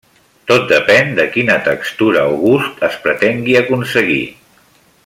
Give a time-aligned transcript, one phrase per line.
[0.51, 4.23] Tot depèn de quina textura o gust es pretengui aconseguir.